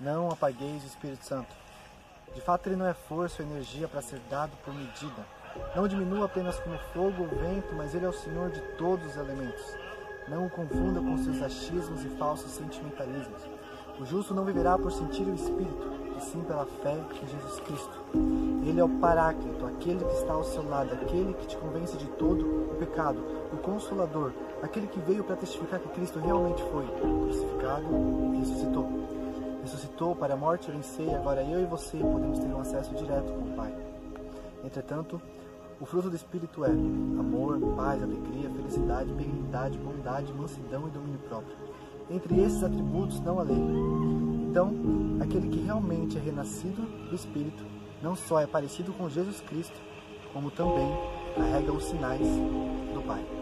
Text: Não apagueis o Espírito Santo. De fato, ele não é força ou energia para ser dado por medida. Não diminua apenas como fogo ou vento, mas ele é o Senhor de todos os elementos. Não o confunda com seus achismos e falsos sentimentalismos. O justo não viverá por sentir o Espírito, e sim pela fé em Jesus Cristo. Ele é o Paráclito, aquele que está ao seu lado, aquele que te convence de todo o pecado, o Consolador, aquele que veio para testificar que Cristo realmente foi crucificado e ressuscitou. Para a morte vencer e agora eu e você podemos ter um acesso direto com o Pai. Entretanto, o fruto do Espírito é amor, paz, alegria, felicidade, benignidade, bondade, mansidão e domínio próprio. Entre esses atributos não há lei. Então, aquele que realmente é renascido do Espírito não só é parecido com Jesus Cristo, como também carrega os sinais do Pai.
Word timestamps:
Não 0.00 0.28
apagueis 0.28 0.82
o 0.82 0.86
Espírito 0.86 1.24
Santo. 1.24 1.54
De 2.34 2.40
fato, 2.40 2.66
ele 2.66 2.76
não 2.76 2.86
é 2.86 2.94
força 2.94 3.42
ou 3.42 3.48
energia 3.48 3.86
para 3.86 4.02
ser 4.02 4.20
dado 4.28 4.50
por 4.64 4.74
medida. 4.74 5.24
Não 5.76 5.86
diminua 5.86 6.26
apenas 6.26 6.58
como 6.58 6.76
fogo 6.92 7.22
ou 7.22 7.28
vento, 7.28 7.74
mas 7.76 7.94
ele 7.94 8.04
é 8.04 8.08
o 8.08 8.12
Senhor 8.12 8.50
de 8.50 8.60
todos 8.76 9.06
os 9.06 9.16
elementos. 9.16 9.62
Não 10.26 10.46
o 10.46 10.50
confunda 10.50 11.00
com 11.00 11.16
seus 11.18 11.40
achismos 11.40 12.04
e 12.04 12.08
falsos 12.08 12.50
sentimentalismos. 12.50 13.40
O 14.00 14.04
justo 14.04 14.34
não 14.34 14.44
viverá 14.44 14.76
por 14.76 14.90
sentir 14.90 15.22
o 15.22 15.34
Espírito, 15.34 15.92
e 16.16 16.20
sim 16.20 16.42
pela 16.42 16.66
fé 16.82 16.96
em 17.22 17.28
Jesus 17.28 17.60
Cristo. 17.60 18.04
Ele 18.66 18.80
é 18.80 18.84
o 18.84 18.88
Paráclito, 18.98 19.64
aquele 19.66 20.04
que 20.04 20.14
está 20.14 20.32
ao 20.32 20.42
seu 20.42 20.68
lado, 20.68 20.92
aquele 20.92 21.34
que 21.34 21.46
te 21.46 21.56
convence 21.56 21.96
de 21.96 22.06
todo 22.06 22.44
o 22.72 22.74
pecado, 22.80 23.22
o 23.52 23.56
Consolador, 23.58 24.32
aquele 24.60 24.88
que 24.88 24.98
veio 24.98 25.22
para 25.22 25.36
testificar 25.36 25.78
que 25.78 25.88
Cristo 25.90 26.18
realmente 26.18 26.62
foi 26.72 26.84
crucificado 26.98 27.86
e 28.34 28.38
ressuscitou. 28.38 28.73
Para 29.94 30.34
a 30.34 30.36
morte 30.36 30.72
vencer 30.72 31.06
e 31.06 31.14
agora 31.14 31.40
eu 31.44 31.62
e 31.62 31.66
você 31.66 31.96
podemos 31.96 32.40
ter 32.40 32.48
um 32.48 32.60
acesso 32.60 32.92
direto 32.96 33.32
com 33.32 33.52
o 33.52 33.54
Pai. 33.54 33.72
Entretanto, 34.64 35.22
o 35.80 35.86
fruto 35.86 36.10
do 36.10 36.16
Espírito 36.16 36.64
é 36.64 36.68
amor, 36.68 37.60
paz, 37.76 38.02
alegria, 38.02 38.50
felicidade, 38.50 39.12
benignidade, 39.12 39.78
bondade, 39.78 40.32
mansidão 40.32 40.88
e 40.88 40.90
domínio 40.90 41.20
próprio. 41.28 41.56
Entre 42.10 42.40
esses 42.40 42.64
atributos 42.64 43.20
não 43.20 43.38
há 43.38 43.44
lei. 43.44 43.56
Então, 44.50 44.74
aquele 45.22 45.48
que 45.48 45.60
realmente 45.60 46.18
é 46.18 46.20
renascido 46.20 46.82
do 47.08 47.14
Espírito 47.14 47.64
não 48.02 48.16
só 48.16 48.40
é 48.40 48.48
parecido 48.48 48.92
com 48.92 49.08
Jesus 49.08 49.40
Cristo, 49.42 49.80
como 50.32 50.50
também 50.50 50.90
carrega 51.36 51.72
os 51.72 51.84
sinais 51.84 52.26
do 52.92 53.00
Pai. 53.06 53.33